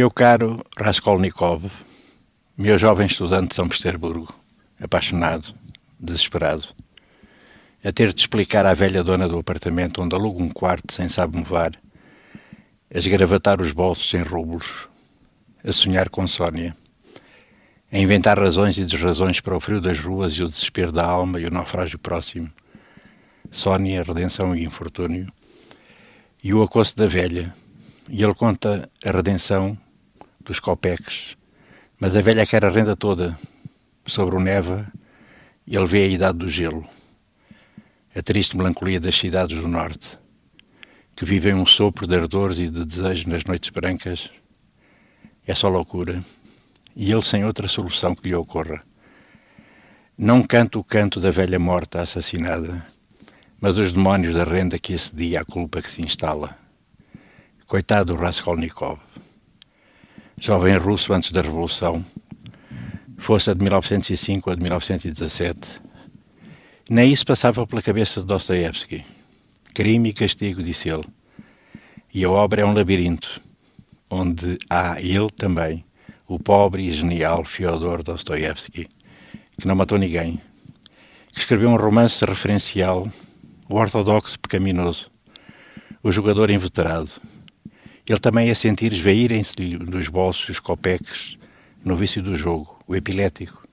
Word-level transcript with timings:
Meu 0.00 0.10
caro 0.10 0.64
Raskolnikov, 0.78 1.70
meu 2.56 2.78
jovem 2.78 3.06
estudante 3.06 3.48
de 3.48 3.54
São 3.56 3.68
Petersburgo, 3.68 4.34
apaixonado, 4.80 5.54
desesperado, 6.00 6.64
a 7.84 7.92
ter 7.92 8.14
de 8.14 8.22
explicar 8.22 8.64
à 8.64 8.72
velha 8.72 9.04
dona 9.04 9.28
do 9.28 9.38
apartamento 9.38 10.00
onde 10.00 10.16
aluga 10.16 10.42
um 10.42 10.48
quarto 10.48 10.94
sem 10.94 11.06
sabe 11.10 11.36
movar, 11.36 11.72
a 12.94 12.98
esgravatar 12.98 13.60
os 13.60 13.72
bolsos 13.72 14.14
em 14.14 14.22
rublos, 14.22 14.88
a 15.62 15.70
sonhar 15.70 16.08
com 16.08 16.26
Sónia, 16.26 16.74
a 17.92 17.98
inventar 17.98 18.38
razões 18.38 18.78
e 18.78 18.86
desrazões 18.86 19.38
para 19.38 19.54
o 19.54 19.60
frio 19.60 19.82
das 19.82 20.00
ruas 20.00 20.32
e 20.32 20.42
o 20.42 20.48
desespero 20.48 20.92
da 20.92 21.04
alma 21.04 21.38
e 21.38 21.44
o 21.44 21.50
naufrágio 21.50 21.98
próximo, 21.98 22.50
Sónia, 23.50 24.02
redenção 24.02 24.56
e 24.56 24.64
infortúnio, 24.64 25.30
e 26.42 26.54
o 26.54 26.62
acosso 26.62 26.96
da 26.96 27.06
velha, 27.06 27.54
e 28.08 28.24
ele 28.24 28.34
conta 28.34 28.88
a 29.04 29.10
redenção 29.10 29.76
dos 30.44 30.60
copeques, 30.60 31.36
mas 32.00 32.16
a 32.16 32.22
velha 32.22 32.46
quer 32.46 32.64
a 32.64 32.70
renda 32.70 32.96
toda 32.96 33.36
sobre 34.06 34.36
o 34.36 34.40
neva 34.40 34.90
ele 35.70 35.86
vê 35.86 36.02
a 36.02 36.08
idade 36.08 36.38
do 36.38 36.48
gelo, 36.48 36.84
a 38.14 38.20
triste 38.20 38.56
melancolia 38.56 38.98
das 38.98 39.16
cidades 39.16 39.56
do 39.56 39.68
norte, 39.68 40.18
que 41.14 41.24
vivem 41.24 41.54
um 41.54 41.64
sopro 41.64 42.08
de 42.08 42.16
ardores 42.16 42.58
e 42.58 42.68
de 42.68 42.84
desejos 42.84 43.26
nas 43.26 43.44
noites 43.44 43.70
brancas. 43.70 44.30
É 45.46 45.54
só 45.54 45.68
loucura, 45.68 46.24
e 46.96 47.12
ele 47.12 47.22
sem 47.22 47.44
outra 47.44 47.68
solução 47.68 48.16
que 48.16 48.28
lhe 48.28 48.34
ocorra. 48.34 48.82
Não 50.18 50.42
canta 50.42 50.76
o 50.76 50.84
canto 50.84 51.20
da 51.20 51.30
velha 51.30 51.58
morta 51.58 52.02
assassinada, 52.02 52.84
mas 53.60 53.76
os 53.76 53.92
demónios 53.92 54.34
da 54.34 54.42
renda 54.42 54.76
que 54.76 54.94
assedia 54.94 55.42
à 55.42 55.44
culpa 55.44 55.80
que 55.80 55.90
se 55.90 56.02
instala. 56.02 56.58
Coitado 57.66 58.16
Raskolnikov. 58.16 58.98
Jovem 60.42 60.78
russo 60.78 61.12
antes 61.12 61.32
da 61.32 61.42
Revolução, 61.42 62.02
fosse 63.18 63.50
a 63.50 63.54
de 63.54 63.60
1905 63.62 64.48
ou 64.48 64.52
a 64.54 64.56
de 64.56 64.62
1917, 64.62 65.82
nem 66.88 67.12
isso 67.12 67.26
passava 67.26 67.66
pela 67.66 67.82
cabeça 67.82 68.20
de 68.20 68.26
Dostoevsky. 68.26 69.04
Crime 69.74 70.08
e 70.08 70.12
castigo, 70.12 70.62
disse 70.62 70.90
ele. 70.90 71.04
E 72.14 72.24
a 72.24 72.30
obra 72.30 72.62
é 72.62 72.64
um 72.64 72.72
labirinto, 72.72 73.38
onde 74.08 74.56
há 74.70 74.98
ele 74.98 75.28
também, 75.36 75.84
o 76.26 76.38
pobre 76.38 76.88
e 76.88 76.90
genial 76.90 77.44
Fyodor 77.44 78.02
Dostoevsky, 78.02 78.88
que 79.60 79.68
não 79.68 79.74
matou 79.74 79.98
ninguém, 79.98 80.40
que 81.34 81.38
escreveu 81.38 81.68
um 81.68 81.76
romance 81.76 82.24
referencial 82.24 83.06
o 83.68 83.76
ortodoxo 83.76 84.40
pecaminoso, 84.40 85.10
o 86.02 86.10
jogador 86.10 86.50
inveterado. 86.50 87.10
Ele 88.08 88.18
também 88.18 88.50
a 88.50 88.54
sentir 88.54 88.92
esvaírem-se 88.92 89.76
dos 89.76 90.08
bolsos 90.08 90.48
os 90.48 90.60
copeques 90.60 91.38
no 91.84 91.96
vício 91.96 92.22
do 92.22 92.36
jogo, 92.36 92.78
o 92.86 92.94
epilético. 92.94 93.66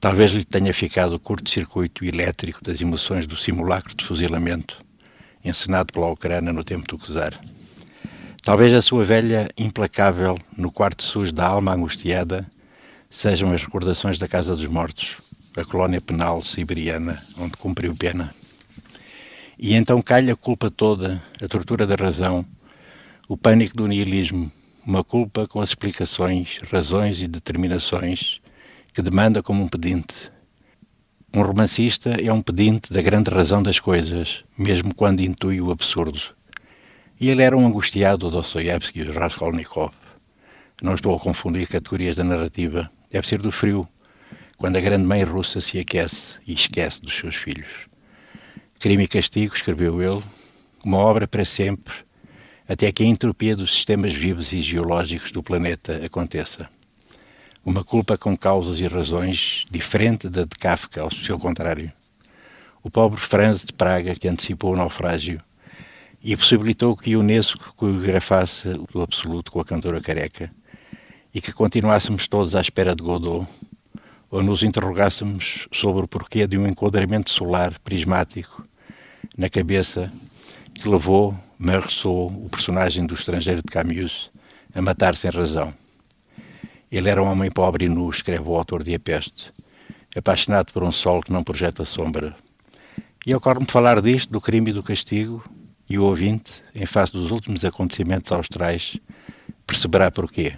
Talvez 0.00 0.32
lhe 0.32 0.44
tenha 0.44 0.72
ficado 0.72 1.14
o 1.14 1.20
curto-circuito 1.20 2.04
elétrico 2.04 2.62
das 2.62 2.80
emoções 2.80 3.26
do 3.26 3.36
simulacro 3.36 3.94
de 3.94 4.04
fuzilamento, 4.04 4.80
encenado 5.44 5.92
pela 5.92 6.06
Ucrânia 6.06 6.52
no 6.52 6.62
tempo 6.62 6.86
do 6.86 6.98
czar. 6.98 7.40
Talvez 8.42 8.72
a 8.72 8.82
sua 8.82 9.04
velha 9.04 9.48
implacável 9.58 10.38
no 10.56 10.70
quarto 10.70 11.02
sujo 11.02 11.32
da 11.32 11.46
alma 11.46 11.74
angustiada 11.74 12.48
sejam 13.10 13.52
as 13.52 13.62
recordações 13.62 14.18
da 14.18 14.28
Casa 14.28 14.54
dos 14.54 14.66
Mortos, 14.66 15.18
a 15.56 15.64
colónia 15.64 16.00
penal 16.00 16.42
siberiana 16.42 17.22
onde 17.36 17.56
cumpriu 17.56 17.94
pena. 17.94 18.32
E 19.58 19.74
então 19.74 20.00
calha 20.00 20.34
a 20.34 20.36
culpa 20.36 20.70
toda, 20.70 21.20
a 21.42 21.48
tortura 21.48 21.86
da 21.86 21.96
razão, 21.96 22.46
o 23.28 23.36
pânico 23.36 23.76
do 23.76 23.86
nihilismo, 23.86 24.50
uma 24.86 25.04
culpa 25.04 25.46
com 25.46 25.60
as 25.60 25.68
explicações, 25.68 26.60
razões 26.72 27.20
e 27.20 27.28
determinações 27.28 28.40
que 28.94 29.02
demanda 29.02 29.42
como 29.42 29.62
um 29.62 29.68
pedinte. 29.68 30.32
Um 31.34 31.42
romancista 31.42 32.16
é 32.24 32.32
um 32.32 32.40
pedinte 32.40 32.90
da 32.90 33.02
grande 33.02 33.28
razão 33.28 33.62
das 33.62 33.78
coisas, 33.78 34.42
mesmo 34.56 34.94
quando 34.94 35.20
intui 35.20 35.60
o 35.60 35.70
absurdo. 35.70 36.18
E 37.20 37.28
ele 37.28 37.42
era 37.42 37.54
um 37.54 37.66
angustiado 37.66 38.30
Dostoiévski 38.30 39.00
e 39.00 39.10
Raskolnikov. 39.10 39.92
Não 40.82 40.94
estou 40.94 41.14
a 41.14 41.20
confundir 41.20 41.68
categorias 41.68 42.16
da 42.16 42.24
narrativa. 42.24 42.90
Deve 43.10 43.28
ser 43.28 43.42
do 43.42 43.52
frio, 43.52 43.86
quando 44.56 44.78
a 44.78 44.80
grande 44.80 45.04
mãe 45.04 45.22
russa 45.22 45.60
se 45.60 45.78
aquece 45.78 46.38
e 46.46 46.54
esquece 46.54 47.02
dos 47.02 47.14
seus 47.14 47.34
filhos. 47.34 47.68
Crime 48.78 49.04
e 49.04 49.08
Castigo, 49.08 49.54
escreveu 49.54 50.00
ele, 50.00 50.24
uma 50.82 50.96
obra 50.96 51.28
para 51.28 51.44
sempre, 51.44 52.07
até 52.68 52.92
que 52.92 53.02
a 53.02 53.06
entropia 53.06 53.56
dos 53.56 53.72
sistemas 53.74 54.12
vivos 54.12 54.52
e 54.52 54.60
geológicos 54.60 55.32
do 55.32 55.42
planeta 55.42 56.04
aconteça. 56.04 56.68
Uma 57.64 57.82
culpa 57.82 58.18
com 58.18 58.36
causas 58.36 58.78
e 58.78 58.84
razões 58.84 59.64
diferente 59.70 60.28
da 60.28 60.44
de 60.44 60.58
Kafka, 60.58 61.00
ao 61.00 61.10
seu 61.10 61.38
contrário. 61.38 61.90
O 62.82 62.90
pobre 62.90 63.18
Franz 63.18 63.64
de 63.64 63.72
Praga, 63.72 64.14
que 64.14 64.28
antecipou 64.28 64.74
o 64.74 64.76
naufrágio 64.76 65.40
e 66.22 66.36
possibilitou 66.36 66.94
que 66.94 67.16
Unesco 67.16 67.74
coreografasse 67.74 68.68
o 68.92 69.00
absoluto 69.00 69.50
com 69.50 69.60
a 69.60 69.64
cantora 69.64 70.00
careca 70.00 70.50
e 71.34 71.40
que 71.40 71.52
continuássemos 71.52 72.28
todos 72.28 72.54
à 72.54 72.60
espera 72.60 72.94
de 72.94 73.02
Godot 73.02 73.46
ou 74.30 74.42
nos 74.42 74.62
interrogássemos 74.62 75.68
sobre 75.72 76.04
o 76.04 76.08
porquê 76.08 76.46
de 76.46 76.58
um 76.58 76.66
enquadramento 76.66 77.30
solar 77.30 77.78
prismático 77.80 78.66
na 79.36 79.48
cabeça 79.48 80.12
que 80.78 80.88
levou 80.88 81.36
Meursault, 81.58 82.32
o 82.36 82.48
personagem 82.48 83.04
do 83.04 83.14
estrangeiro 83.14 83.60
de 83.60 83.72
Camus, 83.72 84.30
a 84.72 84.80
matar 84.80 85.16
sem 85.16 85.28
razão. 85.28 85.74
Ele 86.90 87.10
era 87.10 87.20
um 87.20 87.26
homem 87.26 87.50
pobre 87.50 87.86
e 87.86 87.88
nu, 87.88 88.08
escreve 88.08 88.48
o 88.48 88.54
autor 88.54 88.84
de 88.84 88.94
A 88.94 88.98
Peste, 89.00 89.52
apaixonado 90.16 90.72
por 90.72 90.84
um 90.84 90.92
sol 90.92 91.20
que 91.20 91.32
não 91.32 91.42
projeta 91.42 91.84
sombra. 91.84 92.36
E 93.26 93.34
ocorre-me 93.34 93.66
falar 93.66 94.00
disto, 94.00 94.30
do 94.30 94.40
crime 94.40 94.70
e 94.70 94.72
do 94.72 94.82
castigo, 94.82 95.42
e 95.90 95.98
o 95.98 96.04
ouvinte, 96.04 96.62
em 96.74 96.86
face 96.86 97.12
dos 97.12 97.32
últimos 97.32 97.64
acontecimentos 97.64 98.30
austrais, 98.30 98.96
perceberá 99.66 100.12
porquê. 100.12 100.54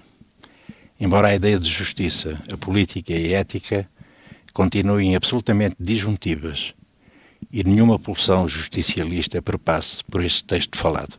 Embora 1.00 1.28
a 1.28 1.34
ideia 1.34 1.58
de 1.58 1.68
justiça, 1.68 2.38
a 2.52 2.58
política 2.58 3.14
e 3.14 3.34
a 3.34 3.38
ética 3.38 3.88
continuem 4.52 5.16
absolutamente 5.16 5.76
disjuntivas 5.80 6.74
e 7.50 7.64
nenhuma 7.64 7.98
pulsão 7.98 8.48
justicialista 8.48 9.40
perpasse 9.40 10.02
por 10.04 10.24
este 10.24 10.44
texto 10.44 10.76
falado. 10.76 11.18